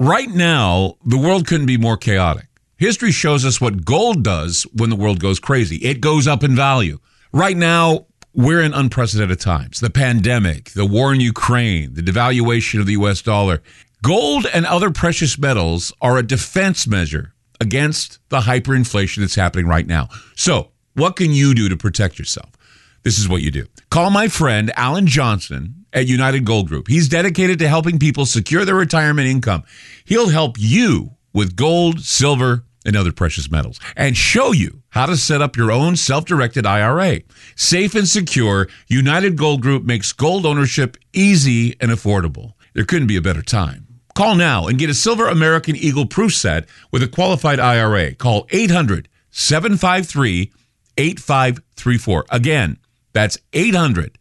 right 0.00 0.30
now, 0.30 0.96
the 1.04 1.18
world 1.18 1.46
couldn't 1.46 1.66
be 1.66 1.76
more 1.76 1.96
chaotic. 1.96 2.46
History 2.76 3.12
shows 3.12 3.44
us 3.44 3.60
what 3.60 3.84
gold 3.84 4.24
does 4.24 4.66
when 4.72 4.90
the 4.90 4.96
world 4.96 5.20
goes 5.20 5.38
crazy. 5.38 5.76
It 5.76 6.00
goes 6.00 6.26
up 6.26 6.42
in 6.42 6.56
value. 6.56 6.98
Right 7.30 7.56
now, 7.56 8.06
we're 8.34 8.62
in 8.62 8.72
unprecedented 8.72 9.38
times. 9.38 9.80
The 9.80 9.90
pandemic, 9.90 10.70
the 10.70 10.86
war 10.86 11.12
in 11.12 11.20
Ukraine, 11.20 11.94
the 11.94 12.02
devaluation 12.02 12.80
of 12.80 12.86
the 12.86 12.94
US 12.94 13.20
dollar. 13.20 13.62
Gold 14.02 14.46
and 14.54 14.64
other 14.64 14.90
precious 14.90 15.38
metals 15.38 15.92
are 16.00 16.16
a 16.16 16.26
defense 16.26 16.86
measure 16.86 17.34
against 17.60 18.18
the 18.30 18.40
hyperinflation 18.40 19.18
that's 19.18 19.34
happening 19.34 19.66
right 19.66 19.86
now. 19.86 20.08
So, 20.34 20.70
what 20.94 21.16
can 21.16 21.32
you 21.32 21.54
do 21.54 21.68
to 21.68 21.76
protect 21.76 22.18
yourself? 22.18 22.50
This 23.02 23.18
is 23.18 23.28
what 23.28 23.42
you 23.42 23.50
do. 23.50 23.66
Call 23.90 24.10
my 24.10 24.28
friend 24.28 24.72
Alan 24.76 25.06
Johnson 25.06 25.86
at 25.92 26.06
United 26.06 26.44
Gold 26.44 26.68
Group. 26.68 26.88
He's 26.88 27.08
dedicated 27.08 27.58
to 27.60 27.68
helping 27.68 27.98
people 27.98 28.26
secure 28.26 28.64
their 28.64 28.74
retirement 28.74 29.28
income. 29.28 29.64
He'll 30.04 30.28
help 30.28 30.56
you 30.58 31.12
with 31.32 31.56
gold, 31.56 32.00
silver, 32.00 32.64
and 32.84 32.96
other 32.96 33.12
precious 33.12 33.50
metals 33.50 33.78
and 33.96 34.16
show 34.16 34.52
you 34.52 34.82
how 34.90 35.06
to 35.06 35.16
set 35.16 35.42
up 35.42 35.56
your 35.56 35.70
own 35.70 35.96
self-directed 35.96 36.66
IRA. 36.66 37.20
Safe 37.54 37.94
and 37.94 38.08
secure, 38.08 38.68
United 38.88 39.36
Gold 39.36 39.60
Group 39.60 39.84
makes 39.84 40.12
gold 40.12 40.46
ownership 40.46 40.96
easy 41.12 41.76
and 41.80 41.90
affordable. 41.90 42.54
There 42.74 42.84
couldn't 42.84 43.08
be 43.08 43.16
a 43.16 43.22
better 43.22 43.42
time. 43.42 43.86
Call 44.14 44.34
now 44.34 44.66
and 44.66 44.78
get 44.78 44.90
a 44.90 44.94
Silver 44.94 45.28
American 45.28 45.76
Eagle 45.76 46.06
proof 46.06 46.34
set 46.34 46.68
with 46.90 47.02
a 47.02 47.08
qualified 47.08 47.60
IRA. 47.60 48.14
Call 48.14 48.46
800 48.50 49.08
753 49.30 50.52
8534. 50.96 52.26
Again, 52.30 52.78
that's 53.12 53.38
800 53.52 54.18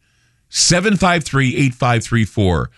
753 0.50 1.56
8534 1.56 2.70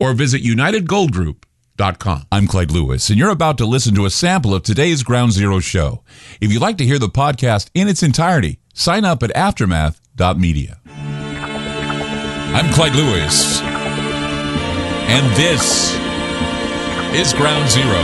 or 0.00 0.14
visit 0.14 0.42
UnitedGoldGroup.com. 0.42 2.26
I'm 2.32 2.46
Clyde 2.46 2.70
Lewis, 2.70 3.08
and 3.08 3.18
you're 3.18 3.30
about 3.30 3.58
to 3.58 3.66
listen 3.66 3.94
to 3.94 4.04
a 4.04 4.10
sample 4.10 4.54
of 4.54 4.62
today's 4.62 5.02
Ground 5.02 5.32
Zero 5.32 5.60
show. 5.60 6.02
If 6.40 6.52
you'd 6.52 6.62
like 6.62 6.78
to 6.78 6.84
hear 6.84 6.98
the 6.98 7.08
podcast 7.08 7.70
in 7.74 7.88
its 7.88 8.02
entirety, 8.02 8.58
sign 8.74 9.04
up 9.04 9.22
at 9.22 9.30
aftermath.media. 9.30 10.80
I'm 12.52 12.72
Clyde 12.74 12.96
Lewis, 12.96 13.60
and 13.62 15.36
this 15.36 15.94
is 17.14 17.32
Ground 17.34 17.70
Zero. 17.70 18.02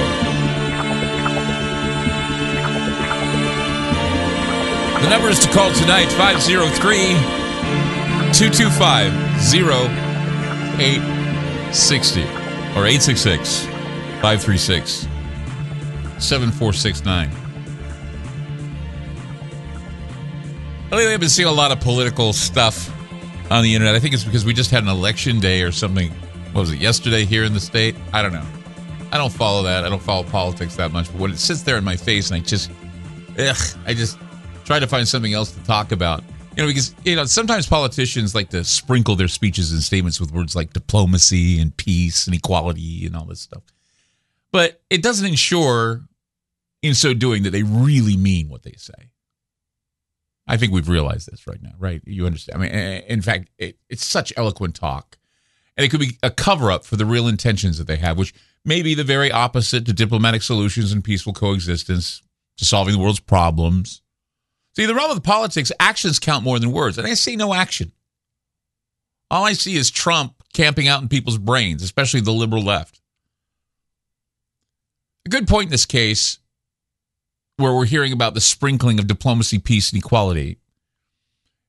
The 5.02 5.10
number 5.10 5.28
is 5.28 5.38
to 5.40 5.48
call 5.52 5.72
tonight 5.72 6.10
503 6.12 7.45
225 8.32 9.12
0860 9.54 12.22
or 12.22 12.86
866 12.86 13.66
536 14.20 15.06
7469. 16.18 17.30
Lately, 20.90 21.12
I've 21.12 21.20
been 21.20 21.28
seeing 21.28 21.48
a 21.48 21.52
lot 21.52 21.72
of 21.72 21.80
political 21.80 22.32
stuff 22.32 22.90
on 23.50 23.62
the 23.62 23.74
internet. 23.74 23.94
I 23.94 24.00
think 24.00 24.14
it's 24.14 24.24
because 24.24 24.44
we 24.44 24.54
just 24.54 24.70
had 24.70 24.82
an 24.82 24.88
election 24.88 25.40
day 25.40 25.62
or 25.62 25.72
something. 25.72 26.10
What 26.52 26.62
was 26.62 26.72
it, 26.72 26.78
yesterday 26.78 27.24
here 27.24 27.44
in 27.44 27.52
the 27.52 27.60
state? 27.60 27.96
I 28.12 28.22
don't 28.22 28.32
know. 28.32 28.46
I 29.12 29.18
don't 29.18 29.32
follow 29.32 29.62
that. 29.64 29.84
I 29.84 29.88
don't 29.88 30.02
follow 30.02 30.24
politics 30.24 30.76
that 30.76 30.92
much. 30.92 31.10
But 31.12 31.20
when 31.20 31.30
it 31.30 31.38
sits 31.38 31.62
there 31.62 31.76
in 31.76 31.84
my 31.84 31.96
face 31.96 32.30
and 32.30 32.40
I 32.40 32.44
just, 32.44 32.70
ugh, 33.38 33.56
I 33.86 33.94
just 33.94 34.18
try 34.64 34.78
to 34.78 34.86
find 34.86 35.06
something 35.06 35.32
else 35.32 35.52
to 35.52 35.62
talk 35.64 35.92
about. 35.92 36.24
You 36.56 36.62
know, 36.62 36.68
because, 36.68 36.94
you 37.04 37.14
know, 37.16 37.26
sometimes 37.26 37.66
politicians 37.66 38.34
like 38.34 38.48
to 38.50 38.64
sprinkle 38.64 39.14
their 39.14 39.28
speeches 39.28 39.72
and 39.72 39.82
statements 39.82 40.18
with 40.18 40.32
words 40.32 40.56
like 40.56 40.72
diplomacy 40.72 41.60
and 41.60 41.76
peace 41.76 42.26
and 42.26 42.34
equality 42.34 43.04
and 43.04 43.14
all 43.14 43.26
this 43.26 43.40
stuff. 43.40 43.62
But 44.52 44.80
it 44.88 45.02
doesn't 45.02 45.26
ensure, 45.26 46.00
in 46.82 46.94
so 46.94 47.12
doing, 47.12 47.42
that 47.42 47.50
they 47.50 47.62
really 47.62 48.16
mean 48.16 48.48
what 48.48 48.62
they 48.62 48.72
say. 48.78 49.10
I 50.46 50.56
think 50.56 50.72
we've 50.72 50.88
realized 50.88 51.30
this 51.30 51.46
right 51.46 51.60
now, 51.60 51.74
right? 51.78 52.00
You 52.06 52.24
understand? 52.24 52.62
I 52.62 52.66
mean, 52.66 52.72
in 52.72 53.20
fact, 53.20 53.50
it, 53.58 53.76
it's 53.90 54.04
such 54.04 54.32
eloquent 54.34 54.74
talk. 54.74 55.18
And 55.76 55.84
it 55.84 55.90
could 55.90 56.00
be 56.00 56.16
a 56.22 56.30
cover 56.30 56.70
up 56.70 56.86
for 56.86 56.96
the 56.96 57.04
real 57.04 57.28
intentions 57.28 57.76
that 57.76 57.86
they 57.86 57.96
have, 57.96 58.16
which 58.16 58.32
may 58.64 58.80
be 58.80 58.94
the 58.94 59.04
very 59.04 59.30
opposite 59.30 59.84
to 59.86 59.92
diplomatic 59.92 60.40
solutions 60.40 60.90
and 60.90 61.04
peaceful 61.04 61.34
coexistence, 61.34 62.22
to 62.56 62.64
solving 62.64 62.94
the 62.94 63.00
world's 63.00 63.20
problems. 63.20 64.00
See, 64.76 64.84
the 64.84 64.92
problem 64.92 65.16
with 65.16 65.24
politics, 65.24 65.72
actions 65.80 66.18
count 66.18 66.44
more 66.44 66.58
than 66.58 66.70
words. 66.70 66.98
And 66.98 67.06
I 67.06 67.14
see 67.14 67.34
no 67.34 67.54
action. 67.54 67.92
All 69.30 69.44
I 69.44 69.54
see 69.54 69.74
is 69.74 69.90
Trump 69.90 70.34
camping 70.52 70.86
out 70.86 71.00
in 71.00 71.08
people's 71.08 71.38
brains, 71.38 71.82
especially 71.82 72.20
the 72.20 72.32
liberal 72.32 72.62
left. 72.62 73.00
A 75.24 75.30
good 75.30 75.48
point 75.48 75.66
in 75.66 75.70
this 75.70 75.86
case, 75.86 76.38
where 77.56 77.74
we're 77.74 77.86
hearing 77.86 78.12
about 78.12 78.34
the 78.34 78.40
sprinkling 78.40 78.98
of 78.98 79.06
diplomacy, 79.06 79.58
peace, 79.58 79.90
and 79.90 79.98
equality, 79.98 80.58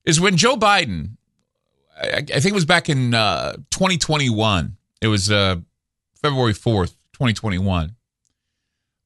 is 0.05 0.19
when 0.19 0.35
Joe 0.35 0.57
Biden, 0.57 1.11
I, 1.99 2.21
think 2.21 2.47
it 2.47 2.53
was 2.53 2.65
back 2.65 2.89
in 2.89 3.13
uh, 3.13 3.53
2021, 3.71 4.75
it 5.01 5.07
was 5.07 5.31
uh, 5.31 5.55
February 6.21 6.53
4th, 6.53 6.91
2021. 7.13 7.95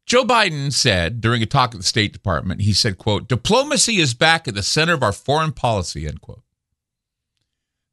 Joe 0.05 0.23
Biden 0.23 0.73
said 0.73 1.21
during 1.21 1.41
a 1.41 1.45
talk 1.45 1.73
at 1.73 1.79
the 1.79 1.85
State 1.85 2.13
Department, 2.13 2.61
he 2.61 2.73
said, 2.73 2.97
quote, 2.97 3.27
diplomacy 3.27 3.97
is 3.97 4.13
back 4.13 4.47
at 4.47 4.55
the 4.55 4.63
center 4.63 4.93
of 4.93 5.03
our 5.03 5.13
foreign 5.13 5.51
policy, 5.51 6.07
end 6.07 6.21
quote. 6.21 6.43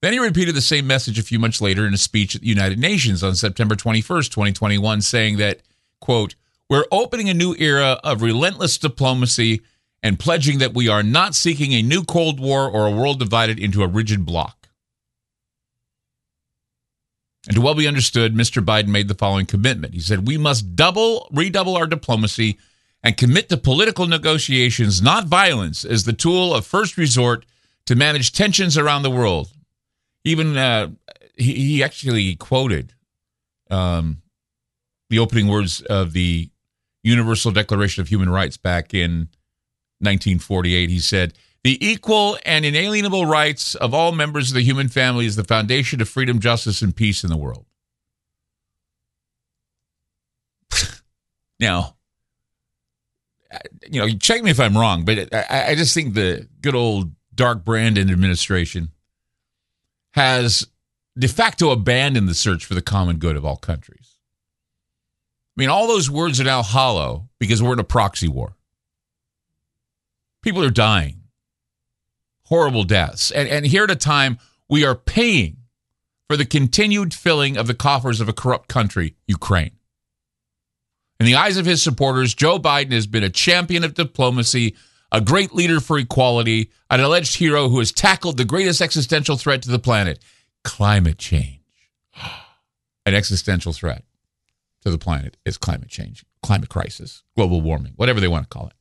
Then 0.00 0.12
he 0.12 0.18
repeated 0.18 0.54
the 0.54 0.60
same 0.60 0.86
message 0.86 1.18
a 1.18 1.24
few 1.24 1.38
months 1.38 1.60
later 1.60 1.86
in 1.86 1.94
a 1.94 1.98
speech 1.98 2.34
at 2.34 2.42
the 2.42 2.46
United 2.46 2.78
Nations 2.78 3.22
on 3.22 3.34
September 3.34 3.74
21st, 3.74 4.30
2021, 4.30 5.02
saying 5.02 5.38
that, 5.38 5.60
quote, 6.00 6.34
we're 6.70 6.84
opening 6.92 7.28
a 7.28 7.34
new 7.34 7.54
era 7.58 7.98
of 8.04 8.22
relentless 8.22 8.78
diplomacy 8.78 9.62
and 10.02 10.18
pledging 10.18 10.58
that 10.58 10.74
we 10.74 10.88
are 10.88 11.02
not 11.02 11.34
seeking 11.34 11.72
a 11.72 11.82
new 11.82 12.04
Cold 12.04 12.38
War 12.38 12.70
or 12.70 12.86
a 12.86 12.90
world 12.90 13.18
divided 13.18 13.58
into 13.58 13.82
a 13.82 13.88
rigid 13.88 14.24
bloc. 14.24 14.57
And 17.48 17.54
to 17.54 17.62
well 17.62 17.74
be 17.74 17.88
understood, 17.88 18.34
Mr. 18.34 18.62
Biden 18.62 18.88
made 18.88 19.08
the 19.08 19.14
following 19.14 19.46
commitment. 19.46 19.94
He 19.94 20.00
said, 20.00 20.28
We 20.28 20.36
must 20.36 20.76
double, 20.76 21.28
redouble 21.32 21.78
our 21.78 21.86
diplomacy 21.86 22.58
and 23.02 23.16
commit 23.16 23.48
to 23.48 23.56
political 23.56 24.06
negotiations, 24.06 25.00
not 25.00 25.24
violence, 25.24 25.82
as 25.82 26.04
the 26.04 26.12
tool 26.12 26.54
of 26.54 26.66
first 26.66 26.98
resort 26.98 27.46
to 27.86 27.96
manage 27.96 28.32
tensions 28.32 28.76
around 28.76 29.02
the 29.02 29.10
world. 29.10 29.50
Even 30.24 30.58
uh, 30.58 30.90
he, 31.36 31.54
he 31.54 31.82
actually 31.82 32.36
quoted 32.36 32.92
um, 33.70 34.20
the 35.08 35.18
opening 35.18 35.48
words 35.48 35.80
of 35.80 36.12
the 36.12 36.50
Universal 37.02 37.52
Declaration 37.52 38.02
of 38.02 38.08
Human 38.08 38.28
Rights 38.28 38.58
back 38.58 38.92
in 38.92 39.28
1948. 40.00 40.90
He 40.90 40.98
said, 41.00 41.32
The 41.64 41.84
equal 41.86 42.38
and 42.44 42.64
inalienable 42.64 43.26
rights 43.26 43.74
of 43.74 43.92
all 43.92 44.12
members 44.12 44.50
of 44.50 44.54
the 44.54 44.62
human 44.62 44.88
family 44.88 45.26
is 45.26 45.36
the 45.36 45.44
foundation 45.44 46.00
of 46.00 46.08
freedom, 46.08 46.38
justice, 46.38 46.82
and 46.82 46.94
peace 46.94 47.24
in 47.24 47.30
the 47.30 47.36
world. 47.36 47.66
now, 51.60 51.96
you 53.90 54.00
know, 54.00 54.08
check 54.18 54.42
me 54.42 54.50
if 54.50 54.60
I'm 54.60 54.76
wrong, 54.76 55.04
but 55.04 55.34
I, 55.34 55.70
I 55.70 55.74
just 55.74 55.94
think 55.94 56.14
the 56.14 56.48
good 56.60 56.74
old 56.74 57.12
Dark 57.34 57.64
Brandon 57.64 58.10
administration 58.10 58.92
has 60.12 60.66
de 61.18 61.28
facto 61.28 61.70
abandoned 61.70 62.28
the 62.28 62.34
search 62.34 62.64
for 62.64 62.74
the 62.74 62.82
common 62.82 63.18
good 63.18 63.36
of 63.36 63.44
all 63.44 63.56
countries. 63.56 64.16
I 65.56 65.60
mean, 65.60 65.68
all 65.68 65.88
those 65.88 66.10
words 66.10 66.40
are 66.40 66.44
now 66.44 66.62
hollow 66.62 67.28
because 67.40 67.62
we're 67.62 67.72
in 67.72 67.80
a 67.80 67.84
proxy 67.84 68.28
war. 68.28 68.56
People 70.42 70.62
are 70.62 70.70
dying, 70.70 71.17
horrible 72.48 72.84
deaths. 72.84 73.30
And, 73.30 73.48
and 73.48 73.66
here 73.66 73.84
at 73.84 73.90
a 73.90 73.96
time, 73.96 74.38
we 74.68 74.84
are 74.84 74.94
paying 74.94 75.58
for 76.28 76.36
the 76.36 76.44
continued 76.44 77.14
filling 77.14 77.56
of 77.56 77.66
the 77.66 77.74
coffers 77.74 78.20
of 78.20 78.28
a 78.28 78.32
corrupt 78.32 78.68
country, 78.68 79.16
Ukraine. 79.26 79.72
In 81.20 81.26
the 81.26 81.34
eyes 81.34 81.56
of 81.56 81.66
his 81.66 81.82
supporters, 81.82 82.34
Joe 82.34 82.58
Biden 82.58 82.92
has 82.92 83.06
been 83.06 83.24
a 83.24 83.30
champion 83.30 83.82
of 83.82 83.94
diplomacy, 83.94 84.76
a 85.10 85.20
great 85.20 85.54
leader 85.54 85.80
for 85.80 85.98
equality, 85.98 86.70
an 86.90 87.00
alleged 87.00 87.38
hero 87.38 87.68
who 87.68 87.78
has 87.80 87.92
tackled 87.92 88.36
the 88.36 88.44
greatest 88.44 88.80
existential 88.80 89.36
threat 89.36 89.62
to 89.62 89.70
the 89.70 89.78
planet 89.78 90.20
climate 90.64 91.18
change. 91.18 91.60
An 93.06 93.14
existential 93.14 93.72
threat 93.72 94.04
to 94.82 94.90
the 94.90 94.98
planet 94.98 95.38
is 95.46 95.56
climate 95.56 95.88
change, 95.88 96.26
climate 96.42 96.68
crisis, 96.68 97.22
global 97.34 97.62
warming, 97.62 97.94
whatever 97.96 98.20
they 98.20 98.28
want 98.28 98.44
to 98.44 98.48
call 98.48 98.66
it. 98.66 98.74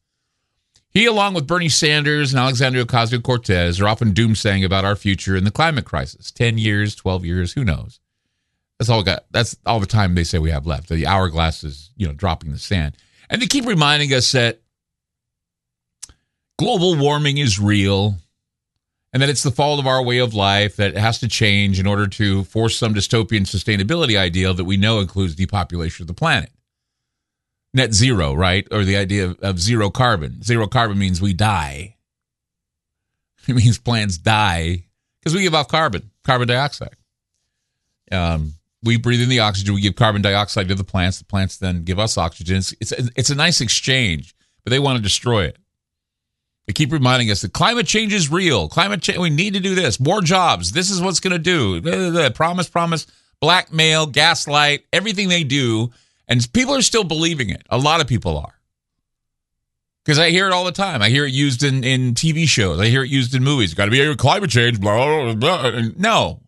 He, 0.98 1.06
along 1.06 1.36
with 1.36 1.46
Bernie 1.46 1.70
Sanders 1.70 2.34
and 2.34 2.40
Alexandria 2.40 2.84
Ocasio 2.84 3.22
Cortez, 3.22 3.80
are 3.80 3.88
often 3.88 4.16
doomsaying 4.16 4.66
about 4.66 4.84
our 4.84 4.96
future 4.96 5.36
in 5.36 5.44
the 5.44 5.52
climate 5.52 5.86
crisis 5.86 6.32
10 6.32 6.58
years, 6.58 6.96
12 6.96 7.24
years, 7.24 7.54
who 7.54 7.64
knows? 7.64 8.00
That's 8.80 8.90
all 8.90 9.04
got. 9.04 9.26
That's 9.30 9.56
all 9.64 9.80
the 9.80 9.86
time 9.86 10.16
they 10.16 10.24
say 10.24 10.40
we 10.40 10.50
have 10.50 10.66
left. 10.66 10.90
The 10.90 11.06
hourglass 11.06 11.64
is, 11.64 11.92
you 11.98 12.08
know, 12.08 12.14
dropping 12.14 12.52
the 12.52 12.58
sand. 12.58 12.98
And 13.30 13.40
they 13.40 13.46
keep 13.46 13.68
reminding 13.68 14.12
us 14.12 14.32
that 14.32 14.60
global 16.58 16.96
warming 16.96 17.38
is 17.38 17.60
real 17.60 18.16
and 19.14 19.22
that 19.22 19.30
it's 19.30 19.44
the 19.44 19.52
fault 19.52 19.80
of 19.80 19.86
our 19.86 20.02
way 20.02 20.18
of 20.18 20.34
life 20.34 20.78
that 20.78 20.98
has 20.98 21.20
to 21.20 21.28
change 21.28 21.80
in 21.80 21.86
order 21.86 22.08
to 22.08 22.44
force 22.46 22.76
some 22.76 22.96
dystopian 22.96 23.42
sustainability 23.42 24.18
ideal 24.18 24.56
that 24.56 24.66
we 24.66 24.78
know 24.78 25.00
includes 25.00 25.36
depopulation 25.36 26.02
of 26.02 26.08
the 26.08 26.16
planet. 26.16 26.50
Net 27.74 27.94
zero, 27.94 28.34
right? 28.34 28.68
Or 28.72 28.84
the 28.84 28.98
idea 28.98 29.26
of, 29.26 29.40
of 29.42 29.60
zero 29.60 29.90
carbon. 29.90 30.42
Zero 30.44 30.68
carbon 30.68 30.98
means 30.98 31.22
we 31.22 31.34
die. 31.34 31.96
It 33.48 33.56
means 33.56 33.78
plants 33.78 34.18
die 34.18 34.84
because 35.22 35.34
we 35.34 35.44
give 35.44 35.56
off 35.56 35.70
carbon, 35.70 36.12
carbon 36.26 36.50
dioxide. 36.50 36.98
Um, 38.12 38.56
we 38.84 38.98
breathe 38.98 39.22
in 39.22 39.30
the 39.30 39.40
oxygen. 39.40 39.74
We 39.74 39.82
give 39.82 39.96
carbon 39.96 40.22
dioxide 40.22 40.68
to 40.68 40.76
the 40.76 40.84
plants. 40.84 41.20
The 41.20 41.26
plants 41.26 41.58
then 41.58 41.84
give 41.84 41.98
us 41.98 42.18
oxygen. 42.18 42.58
It's, 42.58 42.74
it's, 42.82 42.92
it's 43.16 43.30
a 43.30 43.36
nice 43.36 43.62
exchange, 43.62 44.36
but 44.64 44.72
they 44.72 44.80
want 44.80 44.98
to 44.98 45.04
destroy 45.04 45.46
it. 45.46 45.58
They 46.68 46.74
keep 46.74 46.92
reminding 46.92 47.32
us 47.32 47.42
that 47.42 47.54
climate 47.54 47.88
change 47.88 48.14
is 48.14 48.30
real. 48.30 48.68
Climate 48.68 49.02
change, 49.02 49.20
we 49.20 49.30
need 49.30 49.54
to 49.54 49.62
do 49.62 49.74
this. 49.76 50.00
More 50.00 50.22
jobs. 50.22 50.74
This 50.74 50.90
is 50.90 51.02
what's 51.02 51.22
going 51.22 51.32
to 51.32 51.40
do. 51.40 51.82
Blah, 51.82 51.96
blah, 51.96 52.12
blah. 52.12 52.30
Promise, 52.30 52.70
promise, 52.70 53.08
blackmail, 53.40 54.08
gaslight, 54.08 54.84
everything 54.92 55.30
they 55.30 55.46
do. 55.46 55.92
And 56.28 56.52
people 56.54 56.76
are 56.76 56.82
still 56.82 57.04
believing 57.04 57.50
it. 57.50 57.64
A 57.70 57.78
lot 57.78 58.02
of 58.02 58.08
people 58.08 58.38
are. 58.38 58.54
Because 60.04 60.20
I 60.20 60.30
hear 60.30 60.48
it 60.48 60.54
all 60.54 60.64
the 60.64 60.72
time. 60.72 61.02
I 61.02 61.10
hear 61.10 61.26
it 61.26 61.34
used 61.34 61.64
in, 61.64 61.84
in 61.84 62.14
TV 62.14 62.48
shows. 62.48 62.80
I 62.80 62.88
hear 62.88 63.04
it 63.04 63.10
used 63.10 63.36
in 63.36 63.44
movies. 63.44 63.74
Got 63.74 63.86
to 63.86 63.92
be 63.92 64.16
climate 64.16 64.50
change, 64.50 64.80
blah, 64.80 65.34
blah, 65.34 65.34
blah. 65.34 65.82
No. 65.98 66.42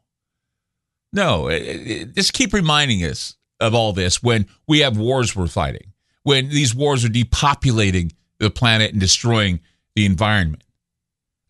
No. 1.12 1.48
It, 1.48 1.62
it, 1.62 2.16
just 2.16 2.34
keep 2.34 2.54
reminding 2.54 3.04
us 3.04 3.36
of 3.60 3.74
all 3.74 3.92
this 3.92 4.24
when 4.24 4.48
we 4.68 4.80
have 4.80 4.98
wars 4.98 5.36
we're 5.36 5.48
fighting, 5.48 5.92
when 6.24 6.50
these 6.50 6.74
wars 6.74 7.04
are 7.04 7.10
depopulating 7.10 8.14
the 8.40 8.50
planet 8.50 8.92
and 8.92 9.00
destroying 9.02 9.60
the 9.96 10.06
environment. 10.06 10.64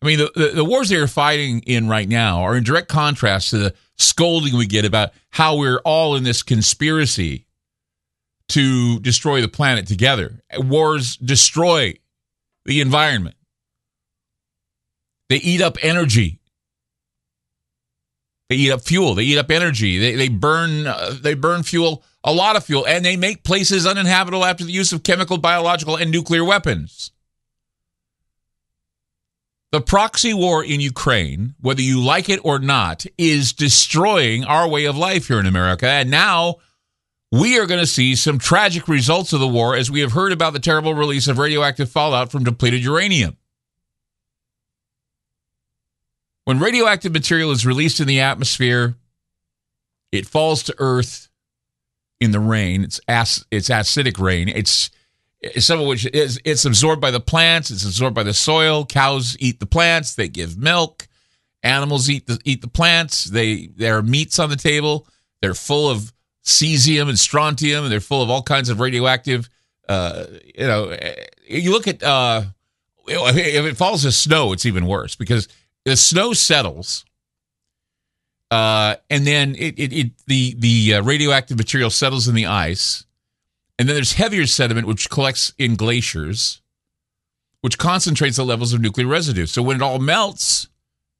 I 0.02 0.06
mean, 0.06 0.18
the, 0.18 0.32
the, 0.34 0.48
the, 0.48 0.64
wars 0.64 0.88
they 0.88 0.96
are 0.96 1.06
fighting 1.06 1.60
in 1.60 1.88
right 1.88 2.08
now 2.08 2.42
are 2.42 2.56
in 2.56 2.64
direct 2.64 2.88
contrast 2.88 3.50
to 3.50 3.58
the 3.58 3.74
scolding 3.98 4.56
we 4.56 4.66
get 4.66 4.84
about 4.84 5.12
how 5.28 5.56
we're 5.56 5.80
all 5.84 6.16
in 6.16 6.24
this 6.24 6.42
conspiracy 6.42 7.46
to 8.50 9.00
destroy 9.00 9.40
the 9.40 9.48
planet 9.48 9.86
together. 9.86 10.42
Wars 10.56 11.16
destroy 11.16 11.94
the 12.64 12.80
environment, 12.80 13.36
they 15.28 15.36
eat 15.36 15.60
up 15.60 15.78
energy. 15.82 16.40
They 18.48 18.56
eat 18.56 18.72
up 18.72 18.82
fuel. 18.82 19.14
They 19.14 19.22
eat 19.22 19.38
up 19.38 19.50
energy. 19.50 19.98
They, 19.98 20.16
they 20.16 20.28
burn 20.28 20.88
uh, 20.88 21.16
they 21.20 21.34
burn 21.34 21.62
fuel, 21.62 22.02
a 22.24 22.32
lot 22.32 22.56
of 22.56 22.64
fuel, 22.64 22.84
and 22.84 23.04
they 23.04 23.16
make 23.16 23.44
places 23.44 23.86
uninhabitable 23.86 24.44
after 24.44 24.64
the 24.64 24.72
use 24.72 24.92
of 24.92 25.04
chemical, 25.04 25.38
biological, 25.38 25.94
and 25.94 26.10
nuclear 26.10 26.44
weapons. 26.44 27.12
The 29.70 29.80
proxy 29.80 30.34
war 30.34 30.64
in 30.64 30.80
Ukraine, 30.80 31.54
whether 31.60 31.80
you 31.80 32.02
like 32.02 32.28
it 32.28 32.40
or 32.42 32.58
not, 32.58 33.06
is 33.16 33.52
destroying 33.52 34.42
our 34.44 34.68
way 34.68 34.86
of 34.86 34.96
life 34.96 35.28
here 35.28 35.38
in 35.38 35.46
America. 35.46 35.86
And 35.86 36.10
now 36.10 36.56
we 37.32 37.58
are 37.58 37.66
going 37.66 37.80
to 37.80 37.86
see 37.86 38.16
some 38.16 38.38
tragic 38.38 38.88
results 38.88 39.32
of 39.32 39.40
the 39.40 39.48
war 39.48 39.76
as 39.76 39.90
we 39.90 40.00
have 40.00 40.12
heard 40.12 40.32
about 40.32 40.52
the 40.52 40.58
terrible 40.58 40.94
release 40.94 41.28
of 41.28 41.38
radioactive 41.38 41.90
fallout 41.90 42.30
from 42.32 42.44
depleted 42.44 42.82
uranium. 42.82 43.36
When 46.44 46.58
radioactive 46.58 47.12
material 47.12 47.52
is 47.52 47.64
released 47.64 48.00
in 48.00 48.08
the 48.08 48.20
atmosphere, 48.20 48.96
it 50.10 50.26
falls 50.26 50.64
to 50.64 50.74
Earth 50.78 51.28
in 52.20 52.32
the 52.32 52.40
rain. 52.40 52.82
It's, 52.82 53.00
ac- 53.08 53.44
it's 53.50 53.68
acidic 53.68 54.18
rain. 54.18 54.48
It's 54.48 54.90
some 55.58 55.80
of 55.80 55.86
which 55.86 56.06
is 56.06 56.40
it's 56.44 56.64
absorbed 56.64 57.00
by 57.00 57.10
the 57.10 57.20
plants, 57.20 57.70
it's 57.70 57.84
absorbed 57.84 58.14
by 58.14 58.24
the 58.24 58.34
soil. 58.34 58.84
Cows 58.84 59.36
eat 59.40 59.60
the 59.60 59.66
plants, 59.66 60.14
they 60.14 60.28
give 60.28 60.58
milk. 60.58 61.06
Animals 61.62 62.10
eat 62.10 62.26
the 62.26 62.38
eat 62.44 62.62
the 62.62 62.68
plants. 62.68 63.24
They 63.24 63.68
there 63.76 63.96
are 63.98 64.02
meats 64.02 64.38
on 64.38 64.50
the 64.50 64.56
table. 64.56 65.06
They're 65.40 65.54
full 65.54 65.88
of 65.88 66.12
cesium 66.44 67.08
and 67.08 67.18
strontium, 67.18 67.84
and 67.84 67.92
they're 67.92 68.00
full 68.00 68.22
of 68.22 68.30
all 68.30 68.42
kinds 68.42 68.68
of 68.68 68.80
radioactive. 68.80 69.48
Uh, 69.88 70.26
you 70.54 70.66
know, 70.66 70.96
you 71.46 71.70
look 71.70 71.88
at 71.88 72.02
uh, 72.02 72.42
if 73.06 73.64
it 73.64 73.76
falls 73.76 74.04
as 74.04 74.16
snow, 74.16 74.52
it's 74.52 74.66
even 74.66 74.86
worse 74.86 75.14
because 75.16 75.48
the 75.84 75.96
snow 75.96 76.32
settles, 76.32 77.04
uh, 78.50 78.96
and 79.08 79.26
then 79.26 79.54
it, 79.56 79.78
it, 79.78 79.92
it 79.92 80.10
the 80.26 80.54
the 80.58 80.94
uh, 80.94 81.02
radioactive 81.02 81.58
material 81.58 81.90
settles 81.90 82.28
in 82.28 82.34
the 82.34 82.46
ice 82.46 83.04
and 83.80 83.88
then 83.88 83.96
there's 83.96 84.12
heavier 84.12 84.46
sediment, 84.46 84.86
which 84.86 85.08
collects 85.08 85.54
in 85.56 85.74
glaciers, 85.74 86.60
which 87.62 87.78
concentrates 87.78 88.36
the 88.36 88.44
levels 88.44 88.74
of 88.74 88.82
nuclear 88.82 89.06
residue. 89.06 89.46
So 89.46 89.62
when 89.62 89.76
it 89.76 89.82
all 89.82 89.98
melts, 89.98 90.68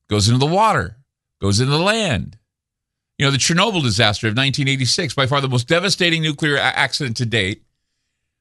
goes 0.08 0.28
into 0.28 0.40
the 0.40 0.54
water, 0.54 0.98
goes 1.40 1.58
into 1.58 1.72
the 1.72 1.78
land. 1.78 2.36
You 3.20 3.26
know, 3.26 3.32
the 3.32 3.36
Chernobyl 3.36 3.82
disaster 3.82 4.28
of 4.28 4.30
1986, 4.30 5.12
by 5.12 5.26
far 5.26 5.42
the 5.42 5.48
most 5.50 5.68
devastating 5.68 6.22
nuclear 6.22 6.56
accident 6.56 7.18
to 7.18 7.26
date, 7.26 7.62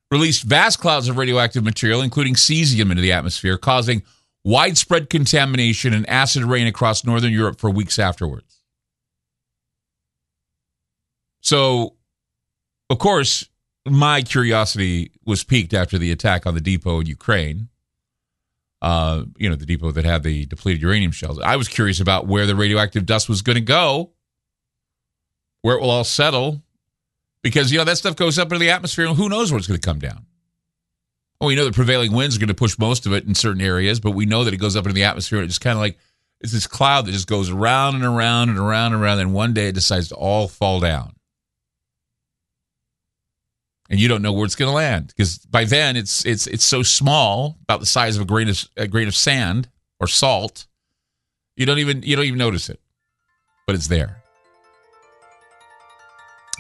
released 0.10 0.44
vast 0.44 0.80
clouds 0.80 1.10
of 1.10 1.18
radioactive 1.18 1.66
material, 1.66 2.02
including 2.02 2.36
cesium, 2.36 2.90
into 2.90 3.02
the 3.02 3.12
atmosphere, 3.12 3.58
causing 3.58 4.04
widespread 4.46 5.10
contamination 5.10 5.94
and 5.94 6.10
acid 6.10 6.46
rain 6.46 6.66
across 6.66 7.04
northern 7.04 7.34
Europe 7.34 7.60
for 7.60 7.70
weeks 7.70 8.00
afterwards. 8.00 8.62
So, 11.42 11.96
of 12.90 13.00
course, 13.00 13.50
my 13.86 14.22
curiosity 14.22 15.12
was 15.26 15.44
piqued 15.44 15.74
after 15.74 15.98
the 15.98 16.14
attack 16.14 16.48
on 16.48 16.54
the 16.54 16.62
depot 16.62 17.02
in 17.02 17.06
Ukraine. 17.06 17.68
Uh, 18.82 19.26
you 19.36 19.50
know, 19.50 19.58
the 19.58 19.66
depot 19.66 19.92
that 19.92 20.06
had 20.06 20.24
the 20.24 20.46
depleted 20.46 20.82
uranium 20.82 21.12
shells. 21.12 21.38
I 21.38 21.58
was 21.58 21.68
curious 21.68 22.00
about 22.00 22.28
where 22.28 22.46
the 22.46 22.56
radioactive 22.56 23.06
dust 23.06 23.28
was 23.28 23.42
going 23.42 23.58
to 23.58 23.62
go, 23.62 24.14
where 25.62 25.76
it 25.76 25.82
will 25.82 25.90
all 25.90 26.04
settle, 26.04 26.62
because, 27.42 27.72
you 27.72 27.78
know, 27.78 27.84
that 27.84 27.98
stuff 27.98 28.16
goes 28.16 28.38
up 28.38 28.48
into 28.48 28.60
the 28.60 28.70
atmosphere 28.70 29.06
and 29.06 29.16
who 29.16 29.30
knows 29.30 29.52
where 29.52 29.58
it's 29.58 29.68
going 29.68 29.80
to 29.80 29.86
come 29.86 30.00
down. 30.00 30.26
Well, 31.40 31.48
we 31.48 31.56
know 31.56 31.66
the 31.66 31.72
prevailing 31.72 32.12
winds 32.12 32.36
are 32.36 32.40
going 32.40 32.50
to 32.50 32.54
push 32.54 32.78
most 32.78 33.06
of 33.06 33.14
it 33.14 33.26
in 33.26 33.34
certain 33.34 33.62
areas, 33.62 34.00
but 34.00 34.12
we 34.12 34.26
know 34.26 34.44
that 34.44 34.54
it 34.54 34.58
goes 34.58 34.76
up 34.76 34.86
into 34.86 34.94
the 34.94 35.06
atmosphere 35.06 35.40
and 35.40 35.46
it 35.46 35.50
just 35.50 35.62
kind 35.62 35.78
of 35.78 35.82
like 35.82 35.98
it's 36.42 36.52
this 36.52 36.68
cloud 36.68 37.06
that 37.06 37.12
just 37.12 37.28
goes 37.28 37.50
around 37.50 37.96
and 37.96 38.04
around 38.04 38.50
and 38.50 38.58
around 38.58 38.94
and 38.94 39.02
around, 39.02 39.20
and 39.20 39.34
one 39.34 39.54
day 39.54 39.70
it 39.70 39.76
decides 39.76 40.10
to 40.10 40.16
all 40.16 40.48
fall 40.48 40.80
down 40.80 41.14
and 43.90 44.00
you 44.00 44.08
don't 44.08 44.22
know 44.22 44.32
where 44.32 44.46
it's 44.46 44.56
going 44.56 44.70
to 44.70 44.76
land 44.76 45.08
because 45.08 45.40
by 45.40 45.66
then 45.66 45.98
it's 45.98 46.26
it's 46.26 46.48
it's 46.48 46.64
so 46.64 46.84
small, 46.84 47.58
about 47.64 47.80
the 47.80 47.86
size 47.86 48.16
of 48.16 48.22
a 48.22 48.26
grain 48.26 48.48
of 48.48 48.64
a 48.78 48.88
grain 48.88 49.08
of 49.08 49.16
sand 49.16 49.68
or 50.00 50.08
salt. 50.08 50.68
You 51.56 51.66
don't 51.66 51.80
even 51.80 52.04
you 52.04 52.16
don't 52.16 52.26
even 52.26 52.38
notice 52.38 52.70
it, 52.70 52.80
but 53.66 53.76
it's 53.76 53.88
there. 53.88 54.22